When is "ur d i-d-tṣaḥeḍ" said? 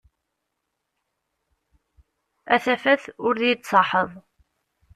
3.25-4.09